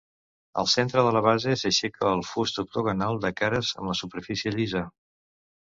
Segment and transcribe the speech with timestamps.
[0.61, 4.85] Al centre de la base s'aixeca el fust octogonal de cares amb la superfície llisa.